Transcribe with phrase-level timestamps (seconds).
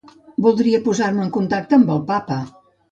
[0.45, 2.45] Voldria posar-me en contacte amb el papa.